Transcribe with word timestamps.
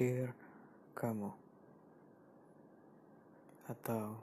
Dear 0.00 0.32
kamu 0.96 1.28
atau 3.68 4.16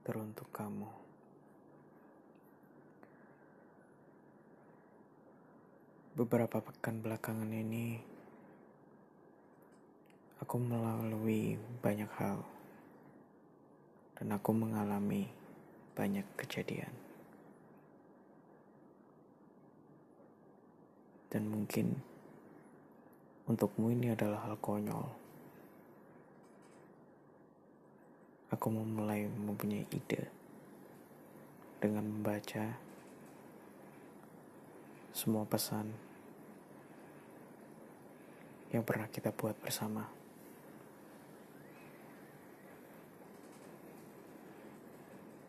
teruntuk 0.00 0.48
kamu. 0.48 0.88
Beberapa 6.16 6.64
pekan 6.64 7.04
belakangan 7.04 7.52
ini 7.52 8.00
aku 10.40 10.56
melalui 10.56 11.60
banyak 11.84 12.08
hal 12.16 12.40
dan 14.16 14.40
aku 14.40 14.56
mengalami 14.56 15.28
banyak 15.92 16.24
kejadian. 16.40 16.96
Dan 21.28 21.44
mungkin 21.52 22.15
untukmu 23.46 23.94
ini 23.94 24.10
adalah 24.10 24.42
hal 24.50 24.58
konyol. 24.58 25.06
Aku 28.50 28.66
memulai 28.70 29.26
mempunyai 29.26 29.86
ide 29.90 30.26
dengan 31.78 32.06
membaca 32.06 32.74
semua 35.14 35.46
pesan 35.46 35.94
yang 38.74 38.82
pernah 38.82 39.06
kita 39.06 39.30
buat 39.30 39.54
bersama. 39.62 40.10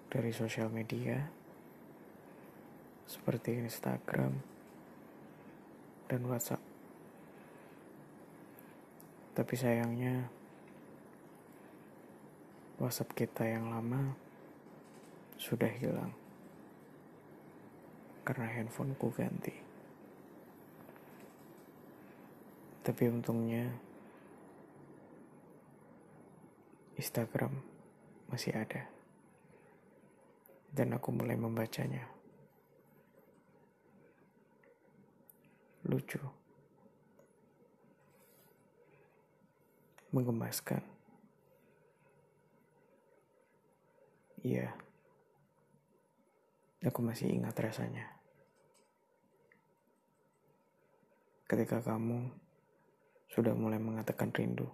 Dari 0.08 0.32
sosial 0.32 0.70
media 0.70 1.30
seperti 3.10 3.58
Instagram 3.58 4.38
dan 6.08 6.22
WhatsApp. 6.30 6.67
Tapi 9.38 9.54
sayangnya 9.54 10.26
WhatsApp 12.82 13.14
kita 13.14 13.46
yang 13.46 13.70
lama 13.70 14.18
sudah 15.38 15.70
hilang 15.70 16.10
karena 18.26 18.50
handphoneku 18.50 19.14
ganti. 19.14 19.54
Tapi 22.82 23.04
untungnya 23.14 23.78
Instagram 26.98 27.54
masih 28.34 28.58
ada. 28.58 28.90
Dan 30.74 30.98
aku 30.98 31.14
mulai 31.14 31.38
membacanya. 31.38 32.10
Lucu. 35.86 36.47
Menggemaskan. 40.18 40.82
Iya. 44.42 44.74
Aku 46.82 47.06
masih 47.06 47.30
ingat 47.30 47.54
rasanya. 47.62 48.18
Ketika 51.46 51.86
kamu 51.86 52.34
sudah 53.30 53.54
mulai 53.54 53.78
mengatakan 53.78 54.34
rindu 54.34 54.66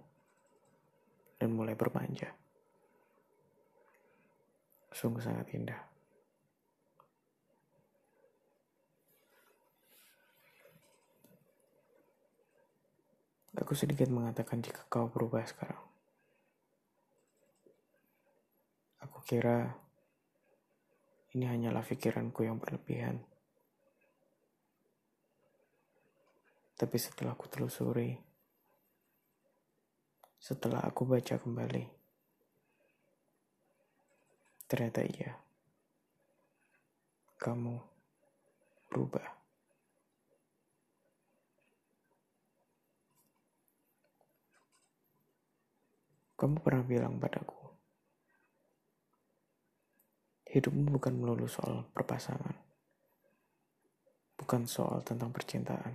dan 1.36 1.52
mulai 1.52 1.76
bermanja. 1.76 2.32
Sungguh 4.96 5.20
sangat 5.20 5.52
indah. 5.52 5.93
Aku 13.54 13.78
sedikit 13.78 14.10
mengatakan 14.10 14.58
jika 14.58 14.82
kau 14.90 15.06
berubah 15.06 15.46
sekarang. 15.46 15.78
Aku 18.98 19.22
kira 19.22 19.78
ini 21.38 21.46
hanyalah 21.46 21.86
pikiranku 21.86 22.42
yang 22.42 22.58
berlebihan. 22.58 23.22
Tapi 26.74 26.96
setelah 26.98 27.38
aku 27.38 27.46
telusuri, 27.46 28.18
setelah 30.42 30.82
aku 30.82 31.06
baca 31.06 31.38
kembali, 31.38 31.84
ternyata 34.66 35.06
iya, 35.06 35.38
kamu 37.38 37.78
berubah. 38.90 39.43
Kamu 46.34 46.58
pernah 46.60 46.82
bilang 46.82 47.22
padaku, 47.22 47.64
hidupmu 50.50 50.98
bukan 50.98 51.14
melulu 51.14 51.46
soal 51.46 51.86
perpasangan, 51.94 52.58
bukan 54.38 54.66
soal 54.66 55.02
tentang 55.06 55.30
percintaan. 55.30 55.94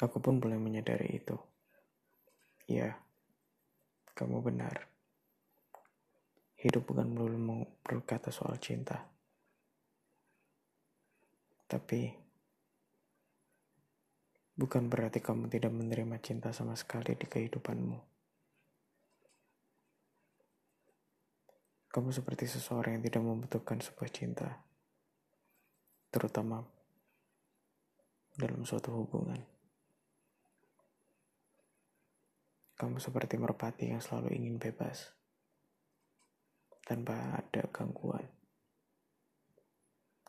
Aku 0.00 0.16
pun 0.16 0.40
boleh 0.40 0.56
menyadari 0.56 1.20
itu. 1.20 1.36
Ya, 2.70 2.94
kamu 4.16 4.40
benar. 4.40 4.88
Hidup 6.56 6.88
bukan 6.88 7.10
melulu 7.10 7.66
berkata 7.84 8.32
soal 8.32 8.56
cinta. 8.62 8.96
Tapi 11.68 12.29
bukan 14.60 14.92
berarti 14.92 15.24
kamu 15.24 15.48
tidak 15.48 15.72
menerima 15.72 16.20
cinta 16.20 16.52
sama 16.52 16.76
sekali 16.76 17.16
di 17.16 17.24
kehidupanmu. 17.24 17.96
Kamu 21.88 22.12
seperti 22.12 22.44
seseorang 22.44 23.00
yang 23.00 23.04
tidak 23.08 23.24
membutuhkan 23.24 23.80
sebuah 23.80 24.10
cinta, 24.12 24.60
terutama 26.12 26.60
dalam 28.36 28.60
suatu 28.68 28.92
hubungan. 29.00 29.40
Kamu 32.76 33.00
seperti 33.00 33.40
merpati 33.40 33.96
yang 33.96 34.04
selalu 34.04 34.36
ingin 34.36 34.60
bebas, 34.60 35.08
tanpa 36.84 37.16
ada 37.40 37.64
gangguan. 37.72 38.28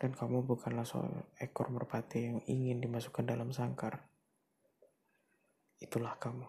Dan 0.02 0.18
kamu 0.18 0.48
bukanlah 0.48 0.88
soal 0.88 1.30
ekor 1.38 1.70
merpati 1.70 2.26
yang 2.26 2.40
ingin 2.50 2.82
dimasukkan 2.82 3.22
dalam 3.22 3.54
sangkar 3.54 4.02
itulah 5.82 6.14
kamu. 6.22 6.46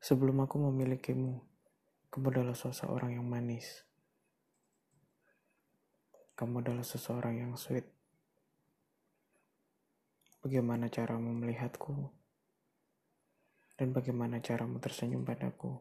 Sebelum 0.00 0.40
aku 0.40 0.56
memilikimu, 0.56 1.36
kamu 2.08 2.32
adalah 2.32 2.56
seseorang 2.56 3.20
yang 3.20 3.28
manis. 3.28 3.84
Kamu 6.32 6.64
adalah 6.64 6.80
seseorang 6.80 7.44
yang 7.44 7.52
sweet. 7.60 7.84
Bagaimana 10.40 10.88
caramu 10.88 11.36
melihatku? 11.36 11.92
Dan 13.76 13.92
bagaimana 13.92 14.40
caramu 14.40 14.80
tersenyum 14.80 15.28
padaku? 15.28 15.76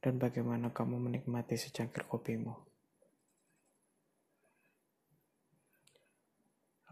Dan 0.00 0.16
bagaimana 0.16 0.72
kamu 0.72 0.96
menikmati 0.96 1.60
secangkir 1.60 2.08
kopimu? 2.08 2.71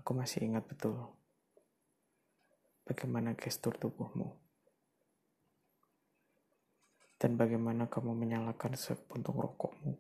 Aku 0.00 0.16
masih 0.16 0.48
ingat 0.48 0.64
betul 0.64 0.96
bagaimana 2.88 3.38
gestur 3.38 3.76
tubuhmu 3.78 4.34
dan 7.20 7.38
bagaimana 7.38 7.86
kamu 7.86 8.16
menyalakan 8.16 8.74
sepuntung 8.74 9.38
rokokmu 9.38 9.94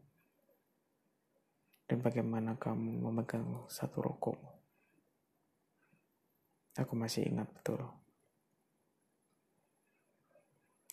dan 1.86 1.98
bagaimana 2.02 2.54
kamu 2.54 3.02
memegang 3.02 3.66
satu 3.66 3.98
rokokmu. 3.98 4.50
Aku 6.78 6.94
masih 6.94 7.26
ingat 7.26 7.50
betul. 7.50 7.82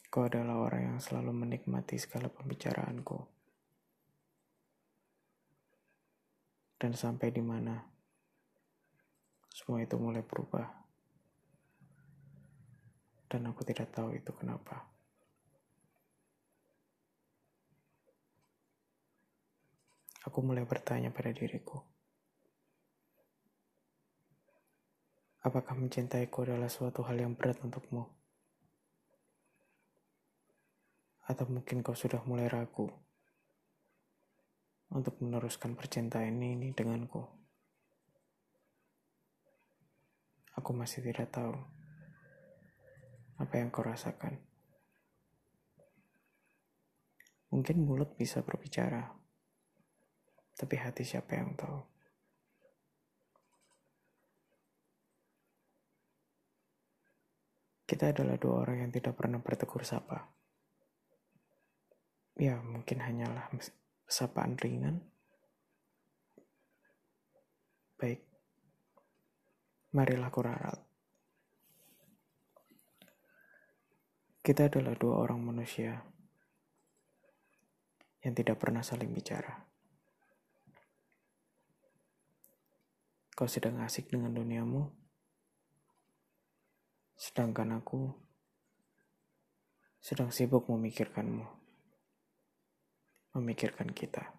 Kau 0.09 0.25
adalah 0.25 0.57
orang 0.57 0.81
yang 0.81 0.97
selalu 0.97 1.45
menikmati 1.45 2.01
segala 2.01 2.33
pembicaraanku. 2.33 3.29
Dan 6.81 6.97
sampai 6.97 7.29
di 7.29 7.45
mana 7.45 7.77
semua 9.57 9.81
itu 9.81 9.97
mulai 9.97 10.21
berubah. 10.21 10.69
Dan 13.25 13.49
aku 13.49 13.65
tidak 13.65 13.89
tahu 13.89 14.13
itu 14.13 14.29
kenapa. 14.37 14.85
Aku 20.29 20.45
mulai 20.45 20.61
bertanya 20.61 21.09
pada 21.09 21.33
diriku. 21.33 21.81
Apakah 25.41 25.73
mencintaiku 25.73 26.45
adalah 26.45 26.69
suatu 26.69 27.01
hal 27.01 27.17
yang 27.17 27.33
berat 27.33 27.57
untukmu? 27.65 28.05
Atau 31.25 31.49
mungkin 31.49 31.81
kau 31.81 31.97
sudah 31.97 32.21
mulai 32.29 32.45
ragu 32.45 32.93
untuk 34.93 35.17
meneruskan 35.19 35.73
percintaan 35.73 36.39
ini 36.39 36.71
denganku. 36.71 37.36
Aku 40.57 40.73
masih 40.73 41.05
tidak 41.05 41.29
tahu 41.29 41.53
apa 43.37 43.53
yang 43.61 43.69
kau 43.69 43.85
rasakan. 43.85 44.41
Mungkin 47.53 47.85
mulut 47.85 48.17
bisa 48.19 48.43
berbicara, 48.43 49.07
tapi 50.57 50.75
hati 50.75 51.05
siapa 51.07 51.37
yang 51.37 51.55
tahu? 51.55 51.79
Kita 57.87 58.11
adalah 58.11 58.35
dua 58.35 58.67
orang 58.67 58.83
yang 58.83 58.91
tidak 58.91 59.15
pernah 59.15 59.39
bertegur 59.39 59.87
sapa. 59.87 60.27
Ya, 62.35 62.59
mungkin 62.59 62.99
hanyalah 62.99 63.47
sapaan 64.03 64.59
ringan. 64.59 65.07
Baik, 67.95 68.21
marilah 69.97 70.29
kurarat. 70.29 70.77
Kita 74.45 74.69
adalah 74.69 74.93
dua 74.93 75.25
orang 75.25 75.41
manusia 75.41 75.97
yang 78.21 78.37
tidak 78.37 78.61
pernah 78.61 78.85
saling 78.85 79.09
bicara. 79.09 79.57
Kau 83.33 83.49
sedang 83.49 83.81
asik 83.81 84.13
dengan 84.13 84.37
duniamu, 84.37 84.85
sedangkan 87.17 87.81
aku 87.81 88.13
sedang 89.97 90.29
sibuk 90.29 90.69
memikirkanmu, 90.69 91.45
memikirkan 93.33 93.89
kita. 93.89 94.36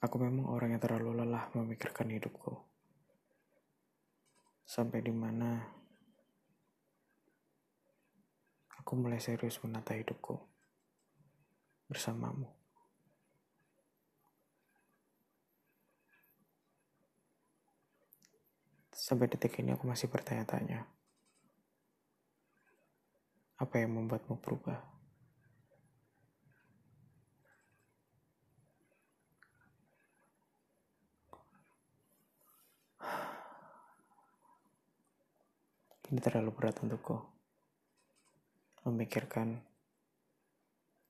Aku 0.00 0.16
memang 0.16 0.48
orang 0.48 0.72
yang 0.72 0.80
terlalu 0.80 1.12
lelah 1.12 1.52
memikirkan 1.52 2.08
hidupku. 2.08 2.56
Sampai 4.64 5.04
di 5.04 5.12
mana 5.12 5.60
aku 8.80 8.96
mulai 8.96 9.20
serius 9.20 9.60
menata 9.60 9.92
hidupku 9.92 10.40
bersamamu. 11.84 12.48
Sampai 18.94 19.28
detik 19.28 19.58
ini 19.60 19.76
aku 19.76 19.84
masih 19.84 20.08
bertanya-tanya. 20.08 20.86
Apa 23.60 23.84
yang 23.84 24.00
membuatmu 24.00 24.40
berubah? 24.40 24.99
Ini 36.10 36.18
terlalu 36.18 36.50
berat 36.50 36.82
untukku 36.82 37.22
memikirkan 38.82 39.62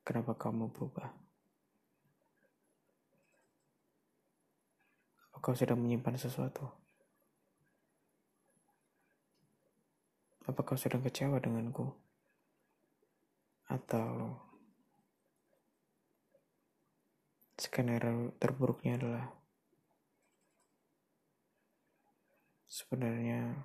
kenapa 0.05 0.37
kamu 0.37 0.69
berubah. 0.69 1.09
Apa 5.25 5.37
kau 5.41 5.57
sedang 5.57 5.81
menyimpan 5.81 6.21
sesuatu? 6.21 6.69
Apa 10.45 10.61
kau 10.61 10.77
sedang 10.77 11.01
kecewa 11.01 11.41
denganku? 11.41 11.97
Atau 13.73 14.37
skenario 17.57 18.37
terburuknya 18.37 19.01
adalah 19.01 19.33
sebenarnya 22.69 23.65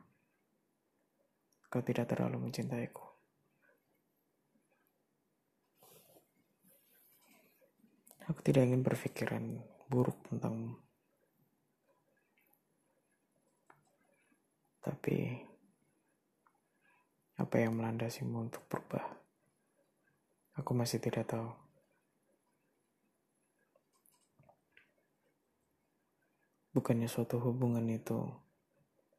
kau 1.75 1.83
tidak 1.83 2.07
terlalu 2.07 2.47
mencintaiku. 2.47 3.03
Aku 8.31 8.39
tidak 8.39 8.63
ingin 8.63 8.79
berpikiran 8.79 9.59
buruk 9.91 10.15
tentangmu. 10.31 10.79
Tapi 14.79 15.43
apa 17.35 17.55
yang 17.59 17.75
melandasimu 17.75 18.47
untuk 18.47 18.63
berubah? 18.71 19.03
Aku 20.55 20.71
masih 20.71 21.03
tidak 21.03 21.27
tahu. 21.27 21.51
Bukannya 26.71 27.11
suatu 27.11 27.35
hubungan 27.43 27.83
itu 27.91 28.31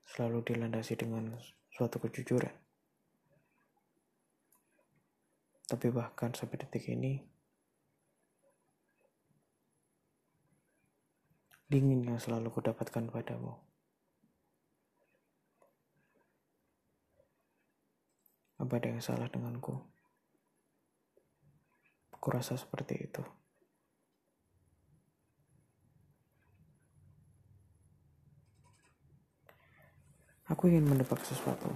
selalu 0.07 0.47
dilandasi 0.47 0.95
dengan 0.95 1.35
suatu 1.75 1.99
kejujuran. 1.99 2.55
Tapi 5.67 5.87
bahkan 5.91 6.31
sampai 6.31 6.63
detik 6.63 6.87
ini, 6.95 7.19
dingin 11.67 12.07
yang 12.07 12.23
selalu 12.23 12.55
kudapatkan 12.55 13.11
padamu. 13.11 13.59
Apa 18.57 18.79
ada 18.79 18.89
yang 18.95 19.03
salah 19.03 19.27
denganku? 19.27 19.75
Aku 22.15 22.27
rasa 22.31 22.55
seperti 22.57 23.11
itu. 23.11 23.36
Aku 30.47 30.71
ingin 30.71 30.87
mendebak 30.87 31.19
sesuatu. 31.27 31.67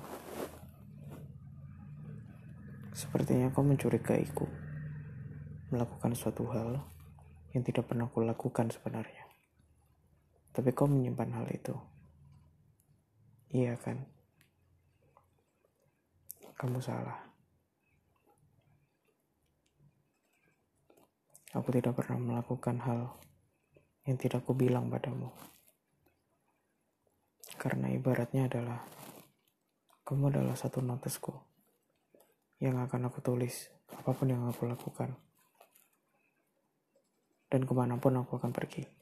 Sepertinya 2.95 3.51
kau 3.51 3.67
mencurigaiku 3.67 4.47
melakukan 5.75 6.15
suatu 6.15 6.47
hal 6.55 6.79
yang 7.51 7.67
tidak 7.67 7.91
pernah 7.91 8.07
kulakukan 8.07 8.71
sebenarnya. 8.71 9.27
Tapi 10.55 10.71
kau 10.71 10.87
menyimpan 10.87 11.31
hal 11.35 11.47
itu. 11.51 11.75
Iya 13.51 13.75
kan? 13.75 14.07
Kamu 16.55 16.79
salah. 16.79 17.19
Aku 21.51 21.75
tidak 21.75 21.99
pernah 21.99 22.23
melakukan 22.23 22.79
hal 22.87 23.19
yang 24.07 24.15
tidak 24.15 24.47
ku 24.47 24.55
bilang 24.55 24.87
padamu. 24.87 25.35
Karena 27.61 27.93
ibaratnya 27.93 28.49
adalah 28.49 28.81
kamu 30.09 30.33
adalah 30.33 30.57
satu 30.57 30.81
notesku 30.81 31.37
yang 32.65 32.81
akan 32.81 33.13
aku 33.13 33.21
tulis 33.21 33.69
apa 33.93 34.17
pun 34.17 34.33
yang 34.33 34.49
aku 34.49 34.65
lakukan. 34.65 35.13
Dan 37.53 37.69
ke 37.69 37.73
mana 37.77 38.01
pun 38.01 38.17
aku 38.17 38.41
akan 38.41 38.57
pergi 38.57 39.01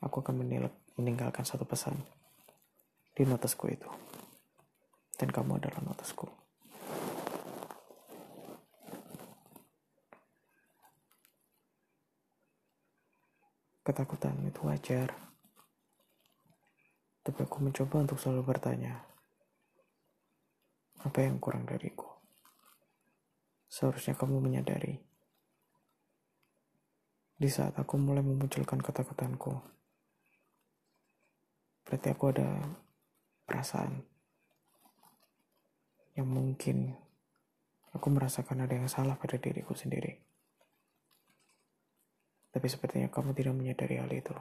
aku 0.00 0.24
akan 0.24 0.40
meninggalkan 0.96 1.44
satu 1.44 1.68
pesan 1.68 1.96
di 3.12 3.22
notesku 3.28 3.68
itu. 3.68 3.88
Dan 5.20 5.28
kamu 5.28 5.60
adalah 5.60 5.84
notesku. 5.84 6.24
Ketakutan 13.84 14.36
itu 14.48 14.60
wajar. 14.64 15.29
Tapi 17.30 17.46
aku 17.46 17.62
mencoba 17.62 18.02
untuk 18.02 18.18
selalu 18.18 18.42
bertanya, 18.42 19.06
apa 20.98 21.18
yang 21.22 21.38
kurang 21.38 21.62
dariku? 21.62 22.10
Seharusnya 23.70 24.18
kamu 24.18 24.42
menyadari. 24.42 24.98
Di 27.38 27.46
saat 27.46 27.78
aku 27.78 27.94
mulai 28.02 28.26
memunculkan 28.26 28.82
ketakutanku, 28.82 29.62
berarti 31.86 32.08
aku 32.10 32.24
ada 32.34 32.50
perasaan 33.46 34.02
yang 36.18 36.26
mungkin 36.26 36.98
aku 37.94 38.10
merasakan 38.10 38.66
ada 38.66 38.74
yang 38.74 38.90
salah 38.90 39.14
pada 39.14 39.38
diriku 39.38 39.78
sendiri. 39.78 40.18
Tapi 42.50 42.66
sepertinya 42.66 43.06
kamu 43.06 43.38
tidak 43.38 43.54
menyadari 43.54 44.02
hal 44.02 44.10
itu. 44.10 44.34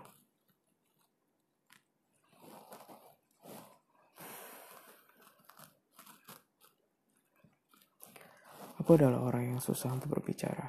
Aku 8.90 8.98
adalah 8.98 9.22
orang 9.22 9.54
yang 9.54 9.62
susah 9.62 9.94
untuk 9.94 10.18
berbicara. 10.18 10.66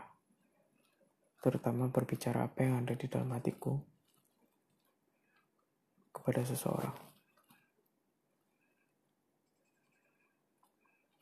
Terutama 1.41 1.89
berbicara 1.89 2.45
apa 2.45 2.69
yang 2.69 2.85
ada 2.85 2.93
di 2.93 3.09
dalam 3.09 3.33
hatiku 3.33 3.81
kepada 6.13 6.45
seseorang. 6.45 6.93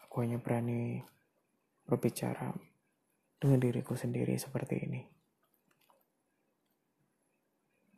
Aku 0.03 0.27
hanya 0.27 0.43
berani 0.43 0.99
berbicara 1.87 2.51
dengan 3.39 3.63
diriku 3.63 3.95
sendiri 3.95 4.35
seperti 4.35 4.83
ini. 4.83 5.07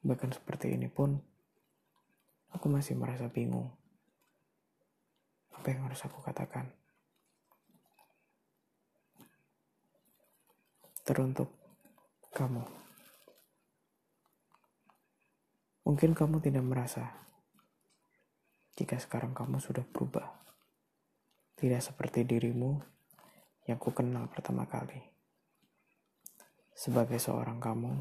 Bahkan 0.04 0.28
seperti 0.36 0.76
ini 0.76 0.92
pun, 0.92 1.16
aku 2.52 2.68
masih 2.68 3.00
merasa 3.00 3.32
bingung. 3.32 3.72
Apa 5.56 5.72
yang 5.72 5.88
harus 5.88 6.04
aku 6.04 6.20
katakan? 6.20 6.79
Teruntuk 11.06 11.48
kamu. 12.36 12.62
Mungkin 15.88 16.12
kamu 16.12 16.38
tidak 16.44 16.64
merasa 16.64 17.04
jika 18.76 19.00
sekarang 19.00 19.32
kamu 19.32 19.60
sudah 19.60 19.82
berubah. 19.84 20.28
Tidak 21.56 21.80
seperti 21.80 22.24
dirimu 22.24 22.80
yang 23.68 23.76
ku 23.76 23.92
kenal 23.92 24.28
pertama 24.28 24.64
kali. 24.64 25.00
Sebagai 26.72 27.20
seorang 27.20 27.60
kamu 27.60 27.92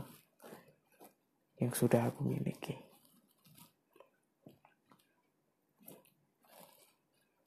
yang 1.60 1.72
sudah 1.75 2.08
aku 2.08 2.24
miliki. 2.24 2.75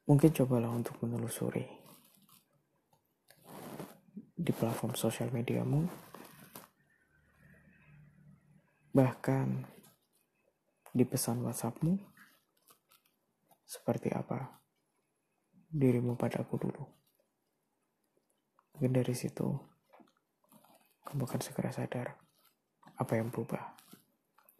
Mungkin 0.04 0.34
cobalah 0.36 0.68
untuk 0.68 1.00
menelusuri 1.00 1.81
di 4.32 4.52
platform 4.52 4.96
sosial 4.96 5.28
mediamu, 5.30 5.84
bahkan 8.92 9.64
di 10.92 11.04
pesan 11.08 11.40
WhatsAppmu, 11.44 11.96
seperti 13.64 14.12
apa 14.12 14.60
dirimu 15.72 16.16
padaku 16.20 16.60
dulu. 16.60 16.84
Mungkin 18.76 18.92
dari 18.92 19.16
situ, 19.16 19.48
kamu 21.08 21.24
akan 21.24 21.40
segera 21.40 21.72
sadar 21.72 22.12
apa 23.00 23.12
yang 23.16 23.32
berubah. 23.32 23.72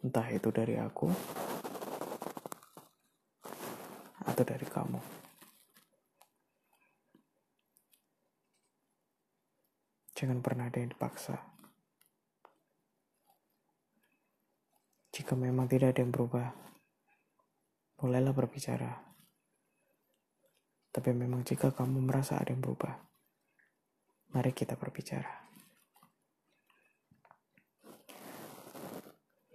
Entah 0.01 0.27
itu 0.33 0.49
dari 0.49 0.75
aku, 0.77 1.07
atau 4.25 4.43
dari 4.43 4.65
kamu. 4.65 5.22
Jangan 10.13 10.45
pernah 10.45 10.69
ada 10.69 10.77
yang 10.77 10.93
dipaksa. 10.93 11.41
Jika 15.13 15.33
memang 15.37 15.69
tidak 15.69 15.93
ada 15.93 16.01
yang 16.05 16.13
berubah, 16.13 16.53
mulailah 18.01 18.33
berbicara. 18.33 18.93
Tapi 20.93 21.09
memang 21.13 21.41
jika 21.41 21.73
kamu 21.73 22.05
merasa 22.05 22.37
ada 22.37 22.53
yang 22.53 22.61
berubah, 22.61 22.93
mari 24.33 24.53
kita 24.53 24.77
berbicara. 24.77 25.29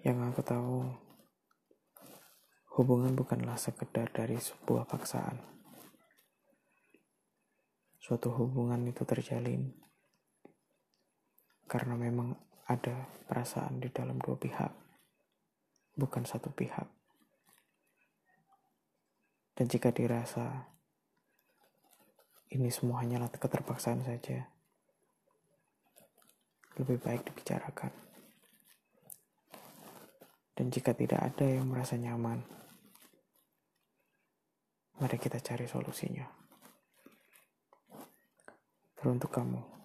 Yang 0.02 0.18
aku 0.30 0.42
tahu, 0.46 0.78
hubungan 2.78 3.14
bukanlah 3.18 3.58
sekedar 3.58 4.10
dari 4.14 4.38
sebuah 4.38 4.86
paksaan. 4.86 5.38
Suatu 7.98 8.30
hubungan 8.30 8.86
itu 8.86 9.02
terjalin 9.02 9.74
karena 11.68 12.00
memang 12.00 12.32
ada 12.64 13.04
perasaan 13.28 13.76
di 13.76 13.92
dalam 13.92 14.16
dua 14.16 14.40
pihak, 14.40 14.72
bukan 16.00 16.25
satu 16.25 16.48
pihak. 16.48 16.88
Dan 19.52 19.68
jika 19.68 19.92
dirasa 19.92 20.64
ini 22.56 22.72
semua 22.72 23.04
hanyalah 23.04 23.28
keterpaksaan 23.28 24.00
saja, 24.00 24.48
lebih 26.80 26.96
baik 27.04 27.28
dibicarakan. 27.28 27.92
Dan 30.56 30.75
jika 30.75 30.96
tidak 30.96 31.20
ada 31.22 31.46
yang 31.46 31.68
merasa 31.68 31.94
nyaman, 31.94 32.42
mari 34.98 35.16
kita 35.20 35.38
cari 35.38 35.68
solusinya. 35.70 36.26
Teruntuk 38.98 39.30
kamu. 39.30 39.77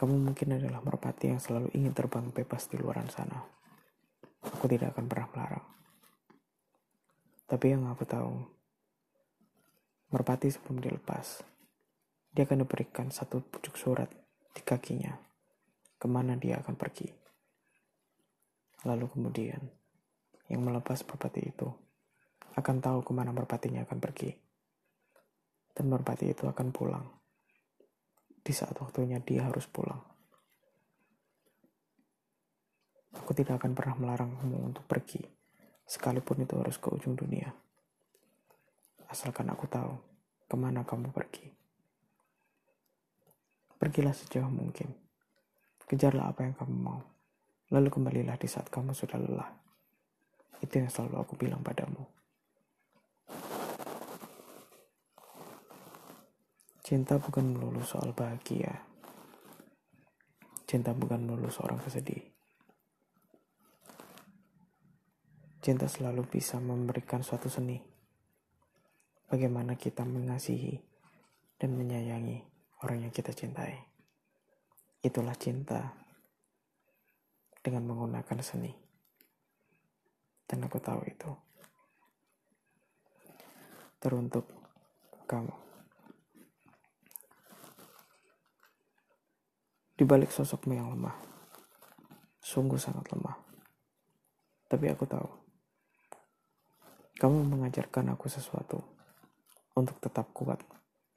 Kamu 0.00 0.16
mungkin 0.16 0.56
adalah 0.56 0.80
merpati 0.80 1.28
yang 1.28 1.36
selalu 1.36 1.76
ingin 1.76 1.92
terbang 1.92 2.24
bebas 2.32 2.72
di 2.72 2.80
luar 2.80 3.04
sana. 3.12 3.36
Aku 4.48 4.64
tidak 4.64 4.96
akan 4.96 5.04
pernah 5.04 5.28
melarang. 5.28 5.66
Tapi 7.44 7.66
yang 7.68 7.84
aku 7.84 8.08
tahu, 8.08 8.32
merpati 10.08 10.48
sebelum 10.48 10.80
dilepas, 10.80 11.44
dia 12.32 12.48
akan 12.48 12.64
diberikan 12.64 13.12
satu 13.12 13.44
pucuk 13.44 13.76
surat 13.76 14.08
di 14.56 14.64
kakinya, 14.64 15.12
ke 16.00 16.08
mana 16.08 16.32
dia 16.40 16.64
akan 16.64 16.80
pergi. 16.80 17.12
Lalu 18.88 19.04
kemudian, 19.04 19.60
yang 20.48 20.64
melepas 20.64 21.04
merpati 21.04 21.44
itu 21.44 21.68
akan 22.56 22.76
tahu 22.80 23.04
ke 23.04 23.12
mana 23.12 23.36
merpatinya 23.36 23.84
akan 23.84 24.00
pergi. 24.00 24.32
Dan 25.76 25.92
merpati 25.92 26.32
itu 26.32 26.48
akan 26.48 26.72
pulang 26.72 27.19
di 28.40 28.52
saat 28.56 28.76
waktunya 28.80 29.20
dia 29.20 29.46
harus 29.46 29.68
pulang. 29.68 30.00
Aku 33.20 33.34
tidak 33.34 33.62
akan 33.62 33.74
pernah 33.74 33.96
melarangmu 33.98 34.70
untuk 34.70 34.86
pergi, 34.86 35.20
sekalipun 35.84 36.46
itu 36.46 36.54
harus 36.58 36.78
ke 36.78 36.88
ujung 36.90 37.18
dunia. 37.18 37.50
Asalkan 39.10 39.50
aku 39.50 39.66
tahu 39.66 39.92
ke 40.46 40.54
mana 40.54 40.86
kamu 40.86 41.10
pergi. 41.10 41.50
Pergilah 43.80 44.14
sejauh 44.14 44.50
mungkin. 44.50 44.92
Kejarlah 45.90 46.30
apa 46.30 46.46
yang 46.46 46.54
kamu 46.54 46.76
mau. 46.78 47.02
Lalu 47.74 47.90
kembalilah 47.90 48.38
di 48.38 48.46
saat 48.46 48.70
kamu 48.70 48.94
sudah 48.94 49.18
lelah. 49.18 49.50
Itu 50.62 50.78
yang 50.78 50.86
selalu 50.86 51.18
aku 51.18 51.34
bilang 51.34 51.64
padamu. 51.66 52.19
Cinta 56.90 57.22
bukan 57.22 57.54
melulu 57.54 57.86
soal 57.86 58.10
bahagia. 58.10 58.82
Cinta 60.66 60.90
bukan 60.90 61.22
melulu 61.22 61.46
seorang 61.46 61.78
kesedih. 61.78 62.18
Cinta 65.62 65.86
selalu 65.86 66.26
bisa 66.26 66.58
memberikan 66.58 67.22
suatu 67.22 67.46
seni. 67.46 67.78
Bagaimana 69.30 69.78
kita 69.78 70.02
mengasihi 70.02 70.82
dan 71.62 71.78
menyayangi 71.78 72.42
orang 72.82 73.06
yang 73.06 73.14
kita 73.14 73.30
cintai. 73.30 73.78
Itulah 74.98 75.38
cinta 75.38 75.94
dengan 77.62 77.86
menggunakan 77.86 78.42
seni. 78.42 78.74
Dan 80.42 80.66
aku 80.66 80.82
tahu 80.82 81.06
itu. 81.06 81.30
Teruntuk 84.02 84.50
kamu. 85.30 85.69
Di 90.00 90.08
balik 90.08 90.32
sosokmu 90.32 90.72
yang 90.72 90.96
lemah, 90.96 91.12
sungguh 92.40 92.80
sangat 92.80 93.04
lemah. 93.12 93.36
Tapi 94.64 94.88
aku 94.88 95.04
tahu, 95.04 95.28
kamu 97.20 97.44
mengajarkan 97.44 98.16
aku 98.16 98.32
sesuatu 98.32 98.80
untuk 99.76 100.00
tetap 100.00 100.32
kuat 100.32 100.64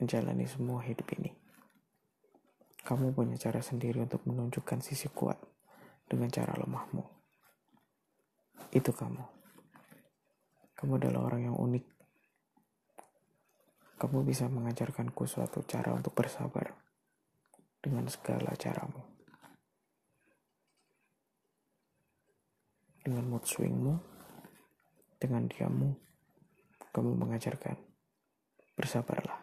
menjalani 0.04 0.44
semua 0.52 0.84
hidup 0.84 1.08
ini. 1.16 1.32
Kamu 2.84 3.16
punya 3.16 3.40
cara 3.40 3.64
sendiri 3.64 4.04
untuk 4.04 4.20
menunjukkan 4.28 4.84
sisi 4.84 5.08
kuat 5.08 5.40
dengan 6.04 6.28
cara 6.28 6.52
lemahmu. 6.52 7.08
Itu 8.76 8.92
kamu. 8.92 9.24
Kamu 10.76 10.92
adalah 11.00 11.32
orang 11.32 11.48
yang 11.48 11.56
unik. 11.56 11.86
Kamu 13.96 14.28
bisa 14.28 14.52
mengajarkanku 14.52 15.24
suatu 15.24 15.64
cara 15.64 15.96
untuk 15.96 16.12
bersabar 16.12 16.84
dengan 17.84 18.08
segala 18.08 18.56
caramu. 18.56 19.04
Dengan 23.04 23.28
mood 23.28 23.44
swingmu, 23.44 24.00
dengan 25.20 25.44
diammu, 25.52 25.92
kamu 26.96 27.20
mengajarkan. 27.20 27.76
Bersabarlah. 28.80 29.38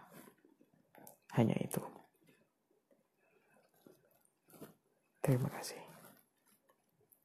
Hanya 1.37 1.55
itu. 1.61 1.85
Terima 5.21 5.53
kasih. 5.53 5.79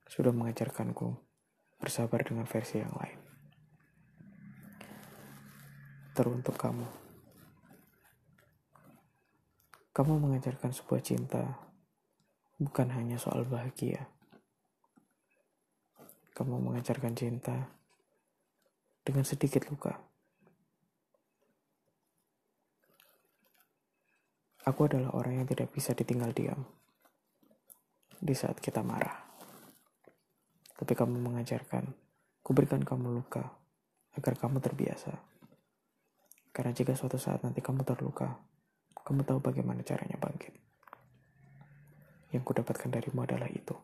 Sudah 0.05 0.35
mengajarkanku 0.35 1.15
bersabar 1.79 2.21
dengan 2.21 2.43
versi 2.45 2.83
yang 2.83 2.91
lain. 2.93 3.19
Teruntuk 6.13 6.59
kamu. 6.59 7.04
Kamu 9.95 10.19
mengajarkan 10.19 10.75
sebuah 10.75 10.99
cinta 10.99 11.55
bukan 12.59 12.91
hanya 12.91 13.15
soal 13.15 13.47
bahagia. 13.47 14.03
Kamu 16.35 16.59
mengajarkan 16.59 17.15
cinta 17.15 17.71
dengan 19.07 19.23
sedikit 19.23 19.63
luka. 19.71 19.95
Aku 24.67 24.83
adalah 24.83 25.15
orang 25.15 25.39
yang 25.39 25.47
tidak 25.47 25.71
bisa 25.71 25.95
ditinggal 25.95 26.35
diam 26.35 26.59
di 28.19 28.35
saat 28.35 28.59
kita 28.59 28.83
marah. 28.83 29.15
Tapi 30.75 30.91
kamu 30.91 31.23
mengajarkan, 31.23 31.87
kuberikan 32.43 32.83
kamu 32.83 33.15
luka 33.15 33.47
agar 34.11 34.35
kamu 34.35 34.59
terbiasa. 34.59 35.15
Karena 36.51 36.75
jika 36.75 36.99
suatu 36.99 37.15
saat 37.15 37.47
nanti 37.47 37.63
kamu 37.63 37.87
terluka, 37.87 38.54
kamu 39.05 39.21
tahu 39.21 39.37
bagaimana 39.37 39.85
caranya 39.85 40.17
bangkit. 40.17 40.57
Yang 42.33 42.41
kudapatkan 42.41 42.89
darimu 42.89 43.21
adalah 43.21 43.45
itu. 43.53 43.77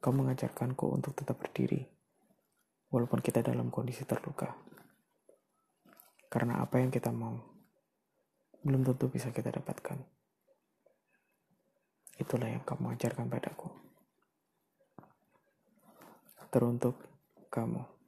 Kau 0.00 0.12
mengajarkanku 0.12 0.92
untuk 0.92 1.16
tetap 1.16 1.40
berdiri, 1.40 1.80
walaupun 2.92 3.24
kita 3.24 3.40
dalam 3.40 3.72
kondisi 3.72 4.04
terluka. 4.04 4.52
Karena 6.28 6.60
apa 6.60 6.84
yang 6.84 6.92
kita 6.92 7.08
mau, 7.10 7.32
belum 8.60 8.84
tentu 8.84 9.08
bisa 9.08 9.32
kita 9.32 9.48
dapatkan. 9.48 9.98
Itulah 12.20 12.52
yang 12.52 12.62
kamu 12.68 12.92
ajarkan 13.00 13.26
padaku. 13.32 13.72
Teruntuk 16.52 17.00
kamu. 17.48 17.99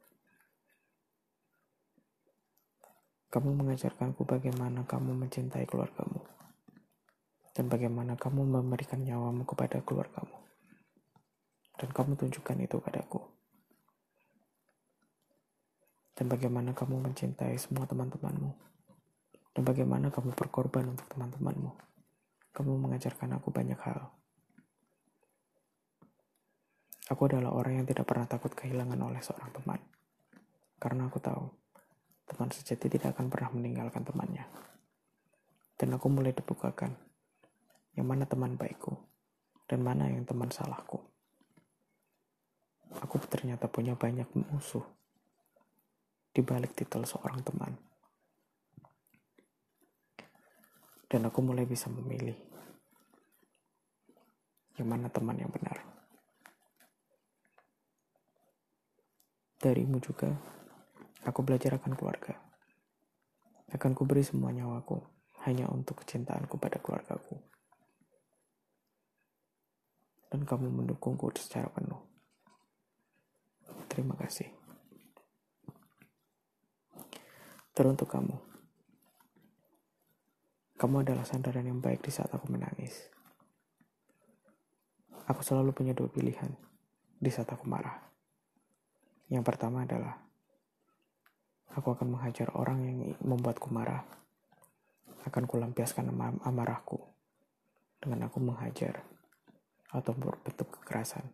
Kamu 3.33 3.49
mengajarkanku 3.57 4.21
bagaimana 4.29 4.85
kamu 4.85 5.17
mencintai 5.25 5.65
keluargamu 5.65 6.21
dan 7.53 7.69
bagaimana 7.69 8.17
kamu 8.17 8.49
memberikan 8.49 8.97
nyawamu 9.05 9.45
kepada 9.45 9.77
keluargamu. 9.85 10.41
Dan 11.77 11.89
kamu 11.93 12.17
tunjukkan 12.17 12.57
itu 12.65 12.77
padaku. 12.81 13.21
Dan 16.13 16.29
bagaimana 16.29 16.73
kamu 16.73 17.01
mencintai 17.01 17.57
semua 17.57 17.85
teman-temanmu. 17.85 18.51
Dan 19.53 19.63
bagaimana 19.65 20.09
kamu 20.09 20.33
berkorban 20.33 20.93
untuk 20.97 21.05
teman-temanmu. 21.13 21.73
Kamu 22.53 22.71
mengajarkan 22.77 23.37
aku 23.37 23.49
banyak 23.53 23.77
hal. 23.85 24.13
Aku 27.09 27.29
adalah 27.29 27.53
orang 27.53 27.81
yang 27.81 27.87
tidak 27.89 28.09
pernah 28.09 28.25
takut 28.25 28.53
kehilangan 28.53 28.97
oleh 28.97 29.21
seorang 29.21 29.53
teman. 29.53 29.81
Karena 30.81 31.05
aku 31.09 31.21
tahu 31.21 31.62
teman 32.27 32.49
sejati 32.51 32.87
tidak 32.87 33.15
akan 33.17 33.27
pernah 33.27 33.51
meninggalkan 33.51 34.03
temannya. 34.07 34.45
Dan 35.75 35.95
aku 35.97 36.07
mulai 36.07 36.31
dibukakan 36.31 36.95
yang 37.93 38.07
mana 38.07 38.25
teman 38.25 38.55
baikku 38.55 38.95
dan 39.67 39.83
mana 39.83 40.09
yang 40.09 40.23
teman 40.23 40.49
salahku. 40.49 41.01
Aku 43.01 43.17
ternyata 43.25 43.65
punya 43.65 43.97
banyak 43.97 44.29
musuh 44.37 44.85
di 46.33 46.41
balik 46.41 46.77
titel 46.77 47.05
seorang 47.05 47.41
teman. 47.41 47.73
Dan 51.09 51.29
aku 51.29 51.45
mulai 51.45 51.65
bisa 51.69 51.89
memilih 51.93 52.33
yang 54.81 54.89
mana 54.89 55.09
teman 55.09 55.37
yang 55.37 55.49
benar. 55.53 55.77
Darimu 59.61 60.01
juga 60.01 60.33
Aku 61.23 61.39
belajar 61.43 61.79
akan 61.79 61.95
keluarga. 61.95 62.35
Akan 63.71 63.95
kuberi 63.95 64.21
semua 64.21 64.51
nyawaku 64.51 64.99
hanya 65.47 65.67
untuk 65.71 66.03
kecintaanku 66.03 66.59
pada 66.59 66.79
keluargaku. 66.83 67.39
Dan 70.27 70.43
kamu 70.43 70.71
mendukungku 70.71 71.31
secara 71.37 71.69
penuh. 71.71 71.99
Terima 73.91 74.17
kasih. 74.17 74.49
Teruntuk 77.73 78.09
kamu. 78.09 78.35
Kamu 80.77 80.95
adalah 81.05 81.23
sandaran 81.23 81.63
yang 81.63 81.79
baik 81.79 82.01
di 82.03 82.11
saat 82.11 82.33
aku 82.33 82.49
menangis. 82.49 83.07
Aku 85.29 85.39
selalu 85.45 85.71
punya 85.71 85.93
dua 85.95 86.11
pilihan 86.11 86.51
di 87.15 87.29
saat 87.31 87.47
aku 87.47 87.63
marah. 87.69 87.95
Yang 89.31 89.43
pertama 89.47 89.87
adalah 89.87 90.22
Aku 91.73 91.97
akan 91.97 92.13
menghajar 92.13 92.53
orang 92.53 92.85
yang 92.85 92.97
membuatku 93.25 93.73
marah. 93.73 94.05
Akan 95.25 95.49
kulampiaskan 95.49 96.13
am 96.13 96.37
amarahku 96.45 97.01
dengan 97.97 98.29
aku 98.29 98.37
menghajar 98.43 99.01
atau 99.89 100.13
berbentuk 100.13 100.69
kekerasan 100.77 101.25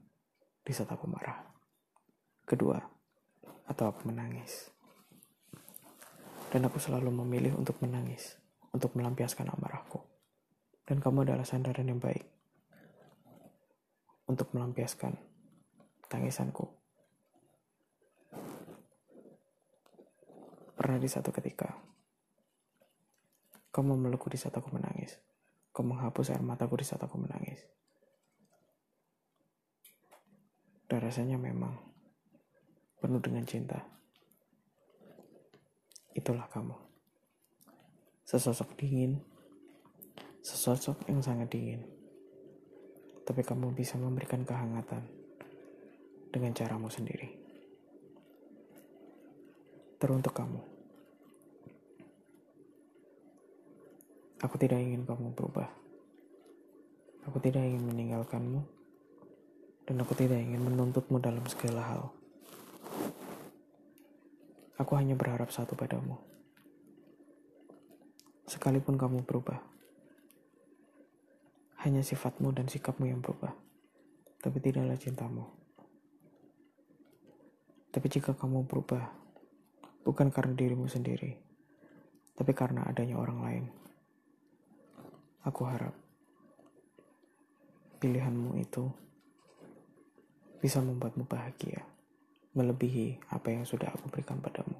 di 0.64 0.72
saat 0.72 0.88
aku 0.94 1.10
marah. 1.12 1.44
Kedua, 2.48 2.80
atau 3.68 3.92
aku 3.92 4.08
menangis. 4.08 4.72
Dan 6.50 6.66
aku 6.66 6.80
selalu 6.82 7.12
memilih 7.12 7.60
untuk 7.60 7.78
menangis, 7.84 8.40
untuk 8.72 8.96
melampiaskan 8.96 9.52
amarahku. 9.52 10.02
Dan 10.88 11.04
kamu 11.04 11.28
adalah 11.28 11.46
sandaran 11.46 11.86
yang 11.86 12.02
baik 12.02 12.26
untuk 14.26 14.50
melampiaskan 14.54 15.18
tangisanku 16.10 16.79
Pernah 20.90 21.06
di 21.06 21.14
satu 21.14 21.30
ketika, 21.30 21.70
kau 23.70 23.86
memelukku 23.86 24.26
di 24.26 24.42
saat 24.42 24.58
aku 24.58 24.74
menangis. 24.74 25.22
Kau 25.70 25.86
menghapus 25.86 26.34
air 26.34 26.42
mataku 26.42 26.82
di 26.82 26.86
saat 26.90 26.98
aku 26.98 27.14
menangis. 27.22 27.62
Dan 30.90 30.98
rasanya 30.98 31.38
memang 31.38 31.78
penuh 32.98 33.22
dengan 33.22 33.46
cinta. 33.46 33.78
Itulah 36.18 36.50
kamu. 36.50 36.74
Sesosok 38.26 38.74
dingin, 38.74 39.22
sesosok 40.42 41.06
yang 41.06 41.22
sangat 41.22 41.54
dingin. 41.54 41.86
Tapi 43.30 43.46
kamu 43.46 43.78
bisa 43.78 43.94
memberikan 43.94 44.42
kehangatan 44.42 45.06
dengan 46.34 46.50
caramu 46.58 46.90
sendiri 46.90 47.30
teruntuk 50.00 50.34
kamu. 50.34 50.79
Aku 54.40 54.56
tidak 54.56 54.80
ingin 54.80 55.04
kamu 55.04 55.36
berubah. 55.36 55.68
Aku 57.28 57.44
tidak 57.44 57.60
ingin 57.60 57.84
meninggalkanmu, 57.84 58.64
dan 59.84 59.96
aku 60.00 60.16
tidak 60.16 60.40
ingin 60.40 60.64
menuntutmu 60.64 61.20
dalam 61.20 61.44
segala 61.52 61.84
hal. 61.84 62.02
Aku 64.80 64.96
hanya 64.96 65.20
berharap 65.20 65.52
satu 65.52 65.76
padamu. 65.76 66.16
Sekalipun 68.48 68.96
kamu 68.96 69.28
berubah, 69.28 69.60
hanya 71.84 72.00
sifatmu 72.00 72.56
dan 72.56 72.72
sikapmu 72.72 73.12
yang 73.12 73.20
berubah, 73.20 73.52
tapi 74.40 74.64
tidaklah 74.64 74.96
cintamu. 74.96 75.46
Tapi 77.92 78.08
jika 78.08 78.32
kamu 78.40 78.64
berubah, 78.64 79.04
bukan 80.08 80.32
karena 80.32 80.56
dirimu 80.56 80.88
sendiri, 80.88 81.36
tapi 82.40 82.56
karena 82.56 82.88
adanya 82.88 83.20
orang 83.20 83.40
lain. 83.44 83.66
Aku 85.48 85.64
harap 85.64 85.96
pilihanmu 88.00 88.60
itu 88.60 88.92
bisa 90.60 90.84
membuatmu 90.84 91.24
bahagia, 91.24 91.84
melebihi 92.56 93.32
apa 93.32 93.56
yang 93.56 93.64
sudah 93.64 93.88
aku 93.92 94.12
berikan 94.12 94.44
padamu. 94.44 94.76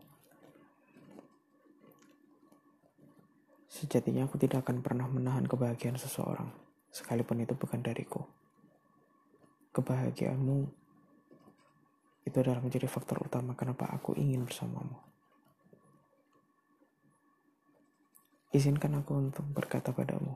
Sejatinya 3.72 4.28
aku 4.28 4.36
tidak 4.36 4.68
akan 4.68 4.84
pernah 4.84 5.08
menahan 5.08 5.48
kebahagiaan 5.48 5.96
seseorang, 5.96 6.52
sekalipun 6.92 7.40
itu 7.40 7.56
bukan 7.56 7.80
dariku. 7.80 8.28
Kebahagiaanmu 9.72 10.58
itu 12.28 12.36
adalah 12.36 12.60
menjadi 12.60 12.92
faktor 12.92 13.24
utama 13.24 13.56
kenapa 13.56 13.88
aku 13.88 14.12
ingin 14.20 14.44
bersamamu. 14.44 15.09
Izinkan 18.50 18.98
aku 18.98 19.14
untuk 19.14 19.46
berkata 19.46 19.94
padamu. 19.94 20.34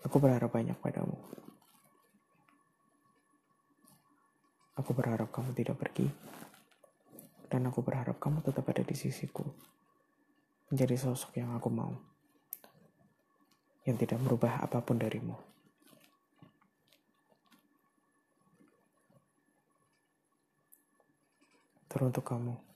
Aku 0.00 0.16
berharap 0.16 0.48
banyak 0.48 0.80
padamu. 0.80 1.20
Aku 4.80 4.96
berharap 4.96 5.28
kamu 5.28 5.52
tidak 5.52 5.76
pergi. 5.76 6.08
Dan 7.52 7.68
aku 7.68 7.84
berharap 7.84 8.16
kamu 8.16 8.40
tetap 8.40 8.64
ada 8.72 8.80
di 8.80 8.96
sisiku. 8.96 9.44
Menjadi 10.72 10.96
sosok 10.96 11.36
yang 11.36 11.52
aku 11.52 11.68
mau. 11.68 11.92
Yang 13.84 14.08
tidak 14.08 14.24
merubah 14.24 14.64
apa 14.64 14.80
pun 14.80 14.96
darimu. 14.96 15.36
Teruntuk 21.92 22.24
kamu. 22.24 22.71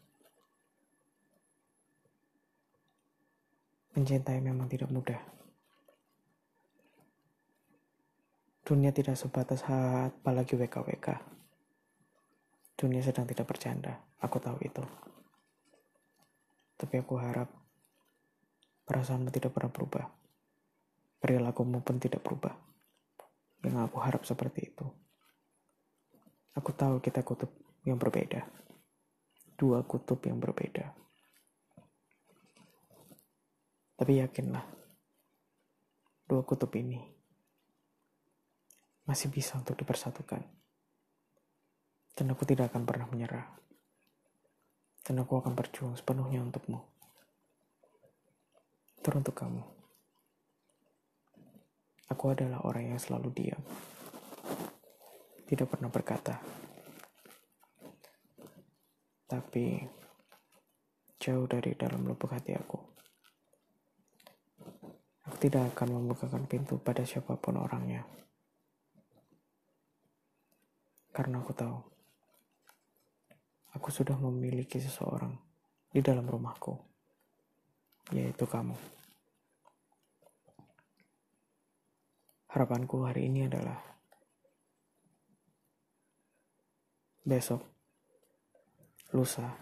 Mencintai 3.97 4.45
memang 4.45 4.69
tidak 4.69 4.93
mudah. 4.93 5.19
Dunia 8.67 8.93
tidak 8.93 9.17
sebatas 9.17 9.65
apalagi 9.65 10.55
WKWK. 10.55 11.17
Dunia 12.77 13.01
sedang 13.01 13.25
tidak 13.25 13.49
bercanda, 13.49 13.97
aku 14.21 14.37
tahu 14.37 14.61
itu. 14.61 14.85
Tapi 16.77 17.01
aku 17.01 17.17
harap 17.17 17.49
Perasaanmu 18.87 19.35
tidak 19.35 19.51
pernah 19.51 19.75
berubah. 19.75 20.07
Perilakumu 21.19 21.83
pun 21.83 21.99
tidak 21.99 22.23
berubah. 22.23 22.55
Yang 23.67 23.83
aku 23.83 23.99
harap 23.99 24.23
seperti 24.23 24.71
itu. 24.71 24.87
Aku 26.55 26.71
tahu 26.71 27.03
kita 27.03 27.27
kutub 27.27 27.51
yang 27.83 27.99
berbeda. 27.99 28.47
Dua 29.59 29.83
kutub 29.83 30.23
yang 30.23 30.39
berbeda. 30.39 30.95
Tapi 33.97 34.21
yakinlah, 34.21 34.65
dua 36.29 36.45
kutub 36.45 36.69
ini 36.77 37.01
masih 39.09 39.33
bisa 39.33 39.57
untuk 39.57 39.79
dipersatukan. 39.79 40.45
Dan 42.17 42.33
aku 42.33 42.45
tidak 42.45 42.73
akan 42.75 42.85
pernah 42.85 43.07
menyerah. 43.09 43.47
Dan 45.07 45.23
aku 45.23 45.39
akan 45.39 45.55
berjuang 45.55 45.95
sepenuhnya 45.95 46.43
untukmu. 46.43 46.83
Teruntuk 49.01 49.39
kamu. 49.39 49.63
Aku 52.11 52.25
adalah 52.35 52.67
orang 52.67 52.95
yang 52.95 53.01
selalu 53.01 53.31
diam. 53.31 53.63
Tidak 55.47 55.67
pernah 55.71 55.87
berkata. 55.87 56.43
Tapi 59.27 59.79
jauh 61.23 61.47
dari 61.47 61.75
dalam 61.79 62.03
lubuk 62.07 62.35
hati 62.35 62.55
aku. 62.55 62.79
Aku 65.37 65.53
tidak 65.53 65.77
akan 65.77 66.01
membukakan 66.01 66.49
pintu 66.49 66.81
pada 66.81 67.05
siapa 67.05 67.37
pun 67.37 67.61
orangnya. 67.61 68.01
Karena 71.13 71.45
aku 71.45 71.53
tahu, 71.53 71.77
aku 73.77 73.89
sudah 73.93 74.17
memiliki 74.17 74.81
seseorang 74.81 75.37
di 75.93 76.01
dalam 76.01 76.25
rumahku, 76.25 76.73
yaitu 78.17 78.49
kamu. 78.49 78.81
Harapanku 82.57 83.05
hari 83.05 83.29
ini 83.29 83.45
adalah 83.45 83.77
besok, 87.29 87.61
lusa, 89.13 89.53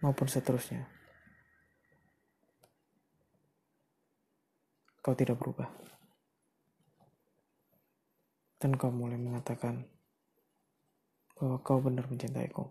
maupun 0.00 0.32
seterusnya. 0.32 0.95
Kau 5.06 5.14
tidak 5.14 5.38
berubah. 5.38 5.70
Dan 8.58 8.74
kau 8.74 8.90
mulai 8.90 9.14
mengatakan 9.14 9.86
bahwa 11.38 11.62
kau 11.62 11.78
benar 11.78 12.10
mencintaiku. 12.10 12.66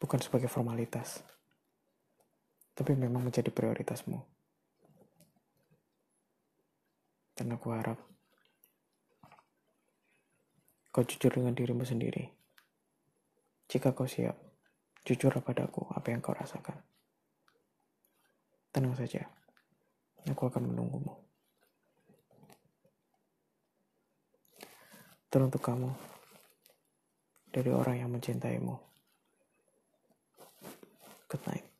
Bukan 0.00 0.16
sebagai 0.24 0.48
formalitas, 0.48 1.20
tapi 2.72 2.96
memang 2.96 3.20
menjadi 3.20 3.52
prioritasmu. 3.52 4.16
Dan 7.36 7.52
aku 7.52 7.68
harap 7.68 8.00
kau 10.88 11.04
jujur 11.04 11.36
dengan 11.36 11.52
dirimu 11.52 11.84
sendiri. 11.84 12.32
Jika 13.68 13.92
kau 13.92 14.08
siap, 14.08 14.40
jujur 15.04 15.36
padaku 15.44 15.84
apa 15.92 16.16
yang 16.16 16.24
kau 16.24 16.32
rasakan. 16.32 16.95
Tenang 18.76 18.92
saja. 18.92 19.24
Aku 20.28 20.52
akan 20.52 20.68
menunggumu. 20.68 21.16
Teruntuk 25.32 25.64
kamu 25.64 25.88
dari 27.56 27.72
orang 27.72 28.04
yang 28.04 28.12
mencintaimu. 28.12 28.76
Good 31.32 31.40
night. 31.48 31.75